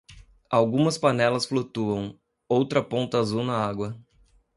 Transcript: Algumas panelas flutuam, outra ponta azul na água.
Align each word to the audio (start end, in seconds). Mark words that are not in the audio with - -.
Algumas 0.49 0.97
panelas 0.97 1.45
flutuam, 1.45 2.19
outra 2.49 2.81
ponta 2.81 3.19
azul 3.19 3.43
na 3.43 3.63
água. 3.63 3.95